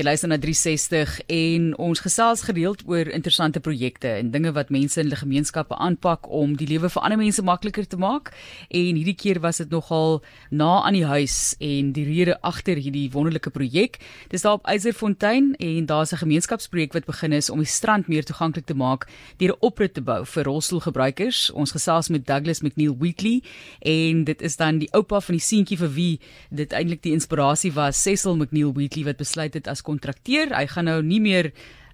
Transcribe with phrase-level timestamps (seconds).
[0.00, 4.96] Jy luister na 360 en ons gesels gereeld oor interessante projekte en dinge wat mense
[4.96, 8.30] in hulle gemeenskappe aanpak om die lewe vir ander mense makliker te maak.
[8.72, 13.10] En hierdie keer was dit nogal na aan die huis en die rede agter hierdie
[13.12, 13.98] wonderlike projek.
[14.32, 18.24] Dis daar op Eiserfontein en daar's 'n gemeenskapsprojek wat begin is om die strand meer
[18.24, 19.04] toeganklik te maak
[19.36, 21.50] deur 'n oprit te bou vir rolstoelgebruikers.
[21.50, 23.42] Ons gesels met Douglas McNeil Weekly
[23.80, 26.20] en dit is dan die oupa van die seentjie vir wie
[26.50, 30.54] dit eintlik die inspirasie was, Cecil McNeil Weekly wat besluit het as kontrakteur.
[30.54, 31.50] Hy gaan nou nie meer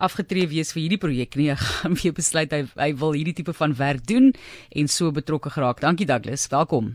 [0.00, 1.50] afgetree wees vir hierdie projek nie.
[1.52, 4.32] Hy gaan weer besluit hy hy wil hierdie tipe van werk doen
[4.70, 5.82] en so betrokke geraak.
[5.84, 6.48] Dankie Douglas.
[6.52, 6.94] Welkom.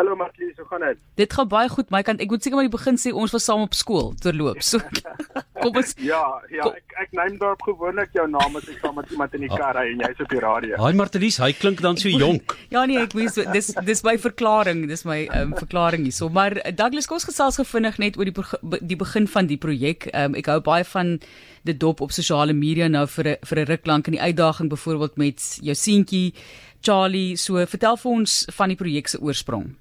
[0.00, 0.31] Hallo Martie,
[0.62, 0.98] so gaan dit?
[1.18, 1.90] Dit gaan baie goed.
[1.90, 4.62] My kant, ek moet seker maar die begin sê ons was saam op skool terloop.
[4.62, 4.78] So
[5.62, 6.76] kom ons Ja, ja, kom.
[6.78, 9.74] ek ek neem daarop gewoonlik jou naam as ek saam met iemand in die kar
[9.76, 10.76] ry en jy's op die radio.
[10.82, 12.56] Haai Martelies, hy klink dan so jonk.
[12.74, 16.28] ja nee, ek weet dis dis my verklaring, dis my um, verklaring hierso.
[16.28, 20.08] Maar uh, Douglas, kom ons gesels gevinnig net oor die die begin van die projek.
[20.14, 21.18] Um, ek hou baie van
[21.64, 24.68] dit dop op sosiale media nou vir 'n vir 'n ruk lank in die uitdaging
[24.70, 26.34] byvoorbeeld met jou seentjie
[26.82, 27.36] Charlie.
[27.36, 29.76] So vertel vir ons van die projek se oorsprong.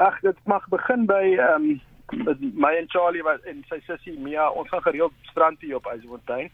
[0.00, 1.80] Ag, dit mag begin by ehm um,
[2.56, 6.48] my en Charlie wat en sy sussie Mia, ons gaan gereeld strand hier op Eisenfontein.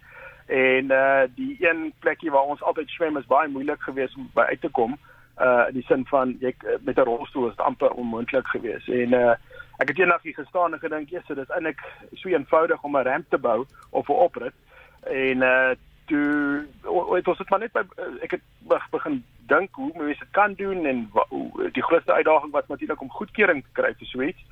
[0.46, 4.48] En uh die een plekkie waar ons altyd swem is baie moeilik geweest om by
[4.50, 4.96] uit te kom.
[5.38, 8.88] Uh in die sin van jy met 'n rolstoel is dit amper onmoontlik geweest.
[8.88, 9.38] En uh
[9.78, 11.80] ek het eendag hier gestaan en gedink, "Ja, so dis eintlik
[12.14, 14.54] so eenvoudig om 'n ramp te bou of 'n oprit."
[15.02, 15.70] En uh
[16.06, 16.66] toe
[17.14, 17.82] het ons dit maar net by
[18.20, 18.42] ek het
[18.90, 23.10] begin dink hoe mense dit kan doen en hoe, die grootste uitdaging wat natuurlik om
[23.10, 24.42] goedkeuring te kry vir so iets.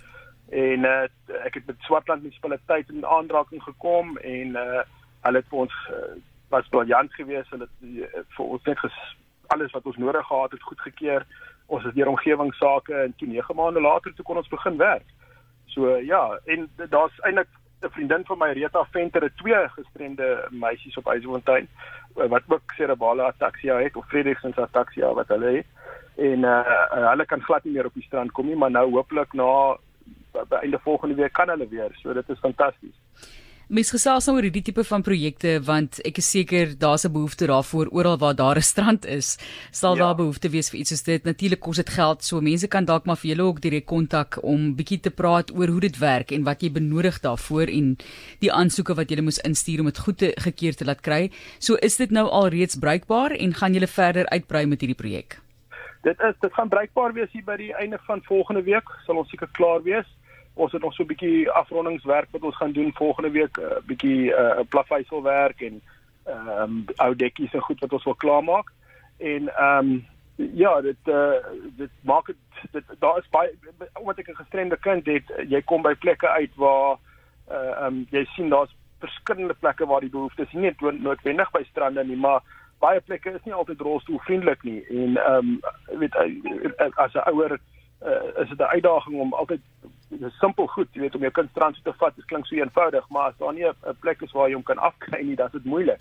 [0.50, 1.06] En uh,
[1.46, 4.84] ek het met Swartland munisipaliteit in aanraking gekom en uh,
[5.26, 6.14] hulle het vir ons uh,
[6.52, 9.00] was briljant geweest hulle het uh, vir ons net ges,
[9.56, 11.26] alles wat ons nodig gehad het goedgekeur.
[11.66, 15.06] Ons het deur omgewingsake en toe 9 maande later toe kon ons begin werk.
[15.74, 17.48] So ja, en daar's eintlik
[17.84, 21.68] 'n vriendin van my Rita Venter het twee gestremde meisies op Eisenfontein
[22.16, 25.66] eh, wat ook cerebrale ataksia het of Friedrichsen ataksia wat hulle het.
[26.16, 29.32] En uh hulle kan glad nie meer op die strand kom nie, maar nou hooplik
[29.32, 29.76] na
[30.32, 31.90] by einde volgende week kan hulle weer.
[32.02, 32.96] So dit is fantasties.
[33.74, 37.46] Mens gesels nou oor hierdie tipe van projekte want ek is seker daar's 'n behoefte
[37.50, 39.36] daarvoor oral waar daar 'n strand is.
[39.72, 40.02] Sal ja.
[40.02, 41.24] daar behoefte wees vir iets soos dit?
[41.24, 44.76] Natuurlik kos dit geld, so mense kan dalk maar vir julle ook direk kontak om
[44.76, 47.96] bietjie te praat oor hoe dit werk en wat jy benodig daarvoor en
[48.38, 51.30] die aansoeke wat jy moet instuur om dit goed te gekeer te laat kry.
[51.58, 55.40] So is dit nou al reeds bruikbaar en gaan julle verder uitbrei met hierdie projek?
[56.02, 58.86] Dit is dit gaan bruikbaar wees hier by die einde van volgende week.
[59.06, 60.06] Sal ons seker klaar wees
[60.54, 63.80] ons het nog so 'n bietjie afrondingswerk wat ons gaan doen volgende week, 'n uh,
[63.86, 65.82] bietjie 'n uh, plaveisselwerk en
[66.24, 68.72] ehm um, ou dekkies en goed wat ons wil klaarmaak.
[69.18, 70.06] En ehm um,
[70.36, 71.32] ja, dit uh,
[71.76, 72.36] dit maak dit,
[72.70, 73.50] dit daar is baie
[73.92, 76.96] omdat ek 'n gestremde kind het, jy kom by plekke uit waar
[77.48, 82.04] ehm uh, um, jy sien daar's verskillende plekke waar die behoeftes nie noodwendig by strande
[82.04, 82.42] nie, maar
[82.78, 85.60] baie plekke is nie altyd rolstoelvriendelik nie en ehm um,
[85.98, 86.16] weet
[86.94, 87.58] as 'n ouer
[88.02, 89.60] uh, is dit 'n uitdaging om altyd
[90.08, 92.56] dis simpel goed, jy weet om jou kind strand toe te vat, dit klink so
[92.56, 95.46] eenvoudig, maar as daar nie 'n plek is waar jy hom kan afkry nie, dan
[95.46, 96.00] is dit moeilik.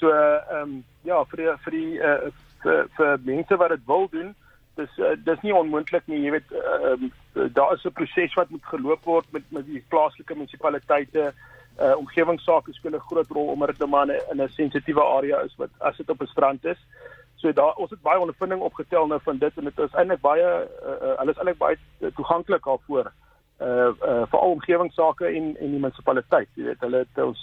[0.00, 2.30] So ehm um, ja, vir die, vir die uh,
[2.62, 4.34] vir vir mense wat dit wil doen,
[4.76, 8.50] dis uh, dis nie onmoontlik nie, jy weet ehm uh, daar is 'n proses wat
[8.50, 11.32] moet geloop word met met die plaaslike munisipaliteite
[11.80, 15.70] uh omgewingsake speel 'n groot rol omdat dit maar in 'n sensitiewe area is wat
[15.78, 16.78] as dit op 'n strand is.
[17.36, 20.42] So daar ons het baie ondervinding opgetel nou van dit en dit is eintlik baie
[20.42, 21.78] uh, uh, alles eintlik baie
[22.14, 23.06] toeganklik daarvoor.
[23.06, 23.29] Uh
[23.60, 27.42] uh veral omgewingsake en en die munisipaliteit, jy weet, hulle het ons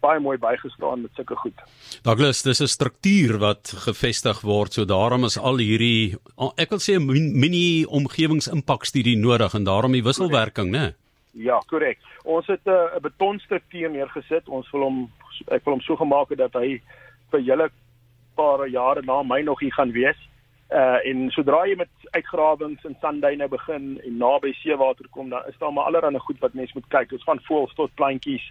[0.00, 1.62] baie mooi bygestaan met sulke goed.
[2.02, 6.16] Douglas, dis 'n struktuur wat gevestig word, so daarom is al hierdie
[6.56, 7.06] ek wil sê 'n
[7.40, 10.94] mini omgewingsimpakstudie nodig en daarom die wisselwerking, né?
[11.32, 11.98] Ja, korrek.
[12.24, 14.48] Ons het 'n uh, betonstruktuur neergesit.
[14.48, 15.10] Ons wil hom
[15.48, 16.80] ek wil hom so gemaak het dat hy
[17.30, 17.70] vir julle
[18.34, 20.16] paar jare na my nog hier gaan wees.
[20.70, 25.58] Uh en sodra jy met uitgrawings in sandduine begin en naby seewater kom, dan is
[25.58, 27.10] daar maar allerlei goed wat mense moet kyk.
[27.10, 28.42] Dit is van voëls tot plantjies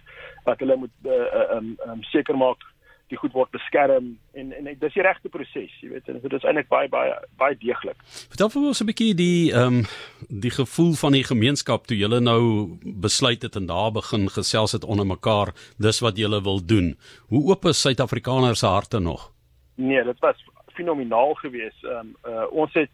[0.44, 2.64] wat hulle moet uh, um um seker maak
[3.12, 6.46] die goed word beskerm en en dis die regte proses, jy weet, en dit is
[6.48, 8.00] eintlik baie baie baie deeglik.
[8.32, 9.84] Vertel vir ons 'n bietjie die ehm um,
[10.28, 14.84] die gevoel van die gemeenskap toe julle nou besluit het en daar begin gesels het
[14.84, 16.96] onder mekaar, dis wat julle wil doen.
[17.28, 19.32] Hoe oop is Suid-Afrikaners se harte nog?
[19.76, 20.44] Nee, dit was
[20.76, 21.84] fenomenaal geweest.
[21.84, 22.92] Ehm um, uh, ons het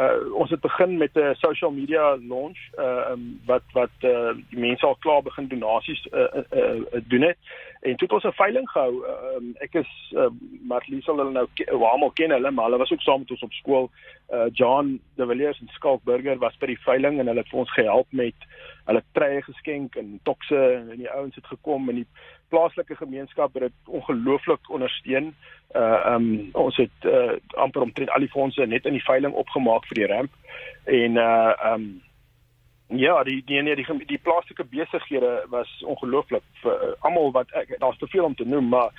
[0.00, 4.58] uh, ons het begin met 'n social media launch uh, um, wat wat uh, die
[4.58, 7.36] mense al klaar begin donasies uh, uh, uh, doen het.
[7.80, 9.04] En toe het ons 'n veiling gehou.
[9.36, 10.26] Um, ek is uh,
[10.62, 11.48] Marlies sal hulle nou
[11.84, 13.90] almal ken hulle, maar hulle was ook saam met ons op skool.
[14.32, 17.58] Uh, John De Villiers en Skalk Burger was by die veiling en hulle het vir
[17.58, 18.34] ons gehelp met
[18.88, 22.08] hulle treë geskenk en tokse en die ouens het gekom en die
[22.50, 25.34] plaaslike gemeenskap het dit ongelooflik ondersteun.
[25.74, 26.28] Uh um
[26.58, 30.12] ons het uh amper omtrent al die fondse net in die veiling opgemaak vir die
[30.14, 30.32] ramp
[30.84, 31.90] en uh um
[32.90, 37.52] Ja, die die nee, die die, die plaaslike besighede was ongelooflik vir uh, almal wat
[37.78, 38.90] daar's te veel om te noem, maar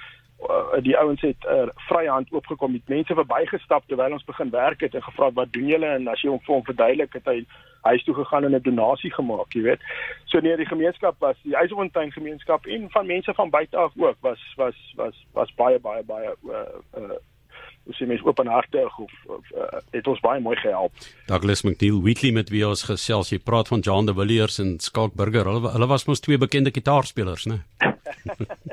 [0.49, 4.49] uh, die ouens het 'n uh, vrye hand oopgekom met mense verbygestap terwyl ons begin
[4.49, 7.25] werk het en gevra wat doen julle en as jy hom vir hom verduidelik het
[7.25, 7.45] hy
[7.81, 9.81] huis toe gegaan en 'n donasie gemaak, jy weet.
[10.25, 14.17] So nee, die gemeenskap was die Eisefontein gemeenskap en van mense van buite af ook
[14.19, 17.17] was was was was baie baie baie uh, uh
[17.87, 20.93] ons sien mens openhartig of, of uh, het ons baie mooi gehelp.
[21.25, 25.13] Douglas McNeil Wheatley met wie ons gesels, jy praat van John de Villiers en Skalk
[25.13, 25.49] Burger.
[25.49, 27.63] Hulle hulle was mos twee bekende gitaarspelers, né?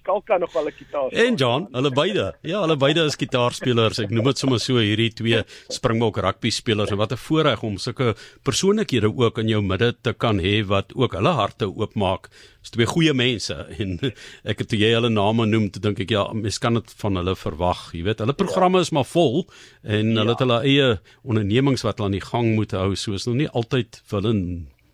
[0.00, 1.26] Skalk kan nog wel 'n gitaar speel.
[1.26, 2.34] En John, hulle beide.
[2.42, 3.98] Ja, hulle beide is gitaarspelers.
[3.98, 7.76] Ek noem dit sommer so hierdie twee Springbok rugby spelers en wat 'n voorreg om
[7.78, 12.28] sulke persoonlikhede ook in jou midde te kan hê wat ook hulle harte oopmaak.
[12.60, 13.98] Dis twee goeie mense en
[14.44, 17.16] ek het toe jy hulle name noem, toe dink ek ja, mens kan dit van
[17.16, 17.92] hulle verwag.
[17.92, 19.46] Jy weet, hulle programme is maar vol
[19.82, 20.30] en hulle ja.
[20.30, 24.02] het hulle eie ondernemings wat hulle aan die gang moet hou, soos nog nie altyd
[24.04, 24.34] vir hulle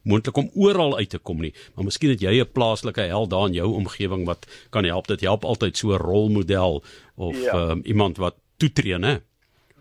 [0.07, 3.47] moontlik om oral uit te kom nie, maar miskien het jy 'n plaaslike held daar
[3.51, 5.07] in jou omgewing wat kan help.
[5.07, 6.83] Dit help altyd so 'n rolmodel
[7.17, 7.71] of ja.
[7.71, 9.21] um, iemand wat toetree, né?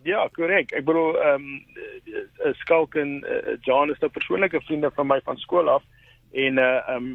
[0.04, 0.72] Ja, korrek.
[0.72, 1.66] Ek bedoel ehm um,
[2.54, 5.84] Skalk en uh, John is nou persoonlike vriende van my van skool af
[6.36, 7.12] en uh um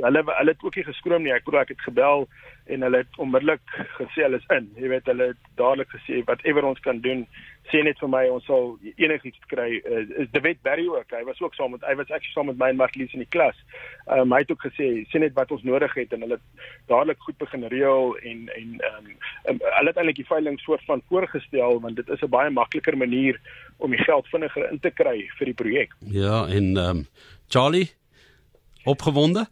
[0.00, 1.32] hulle hulle het ook nie geskroom nie.
[1.34, 2.28] Ek bedoel ek het gebel
[2.64, 3.64] en hulle het onmiddellik
[3.98, 4.70] gesê hulle is in.
[4.80, 7.24] Jy weet hulle het dadelik gesê whatever ons kan doen,
[7.72, 9.80] sê net vir my ons sal enigiets kry.
[9.82, 11.10] Uh, is David Barry ook.
[11.12, 13.32] Hy was ook saam met hy was actually saam met my en Marlies in die
[13.36, 13.58] klas.
[14.06, 17.26] Um hy het ook gesê sê net wat ons nodig het en hulle het dadelik
[17.26, 19.10] goed begin reël en en um,
[19.50, 22.96] um hulle het eintlik die veiling soort van voorgestel want dit is 'n baie makliker
[22.96, 23.40] manier
[23.78, 25.92] om die geld vinniger in te kry vir die projek.
[26.00, 27.06] Ja, en um
[27.48, 27.90] Charlie
[28.84, 29.46] Opgewonde?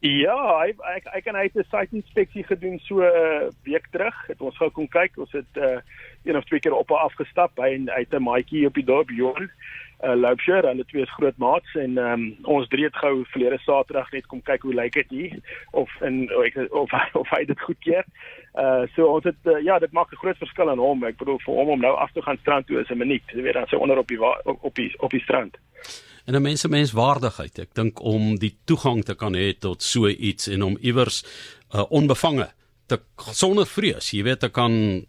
[0.00, 3.86] Ja, hy ek ek en hy het 'n site inspeksie gedoen so 'n uh, week
[3.90, 4.14] terug.
[4.26, 5.18] Het ons gou kom kyk.
[5.18, 5.80] Ons het uh
[6.24, 8.84] een of twee keer op en af gestap by en uit 'n maatjie op die
[8.84, 9.50] dorp Johan.
[10.00, 14.12] Uh Loupshire, hulle twee is groot maats en um, ons drie het gou verlede Saterdag
[14.12, 15.38] net kom kyk hoe lyk dit hier
[15.70, 16.92] of in of of,
[17.22, 18.04] of hy dit goedkeur.
[18.54, 21.04] Uh so ons het uh, ja, dit maak 'n groot verskil aan hom.
[21.04, 23.22] Ek bedoel vir hom om nou af te gaan strand toe is 'n minuut.
[23.26, 25.58] Jy weet dan sy onder op die op die op die strand
[26.28, 27.58] en 'n mens se menswaardigheid.
[27.58, 31.24] Ek dink om die toegang te kan hê tot so iets en om iewers
[31.74, 32.48] uh, onbevange
[32.86, 35.04] te sonder vrees, jy weet, te kan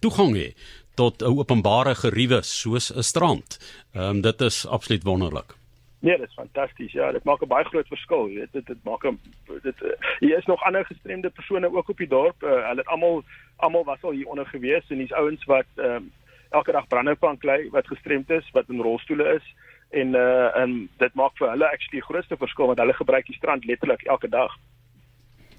[0.00, 0.54] toegang hê
[0.94, 3.58] tot 'n openbare geriewe soos 'n strand.
[3.94, 5.54] Ehm um, dit is absoluut wonderlik.
[6.00, 6.92] Nee, dit is fantasties.
[6.92, 8.28] Ja, dit maak 'n baie groot verskil.
[8.28, 9.18] Jy weet, dit dit maak 'n
[9.62, 9.90] dit uh,
[10.20, 12.42] hier is nog ander gestremde persone ook op die dorp.
[12.42, 13.24] Uh, hulle het almal
[13.56, 16.12] almal was al hier onder gewees en dis ouens wat ehm um,
[16.50, 19.54] elke dag brandhou van klei wat gestremd is, wat in rolstoele is
[19.90, 23.38] en uh en dit maak vir hulle actually die grootste verskil want hulle gebruik die
[23.38, 24.54] strand letterlik elke dag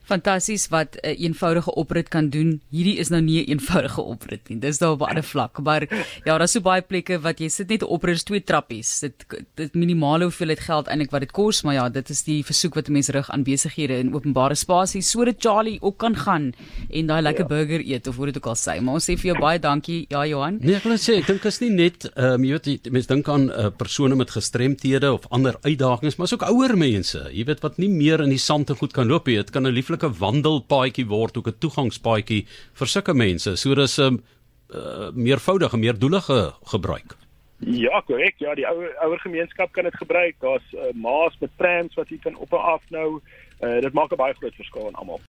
[0.03, 2.61] fantasties wat 'n uh, eenvoudige oprit kan doen.
[2.69, 4.59] Hierdie is nou nie 'n eenvoudige oprit nie.
[4.59, 5.87] Dis daar op 'n ander vlak, maar
[6.23, 8.99] ja, daar's so baie plekke wat jy sit net 'n oprit is twee trappies.
[8.99, 9.25] Dit
[9.55, 12.87] dit minimale hoeveelheid geld eintlik wat dit kos, maar ja, dit is die versoek wat
[12.87, 16.53] 'n mens rig aan besighede in openbare spasies sodat Charlie ook kan gaan
[16.89, 17.47] en daai lekker ja.
[17.47, 18.81] burger eet of hoe dit ook al sê.
[18.81, 20.57] Maar ons sê vir jou baie dankie, ja Johan.
[20.61, 23.07] Nee, ek wil net sê, ek dink is nie net ehm um, jy weet mense
[23.07, 27.61] dink aan uh, persone met gestremthede of ander uitdagings, maar ook ouer mense, jy weet
[27.61, 29.35] wat nie meer in die sand te goed kan loop nie.
[29.35, 33.55] Dit kan 'n lieflike 'n wandelpaadjie word ook 'n toegangspaadjie vir sulke mense.
[33.55, 34.23] So dis 'n um,
[34.69, 37.17] uh, meervoudige, meerdoelige gebruik.
[37.57, 38.35] Ja, korrek.
[38.37, 40.35] Ja, die ouer ouer gemeenskap kan dit gebruik.
[40.39, 43.19] Daar's uh, maas met trams wat jy kan op en af nou.
[43.61, 45.19] Uh, dit maak 'n baie groot verskil aan almal.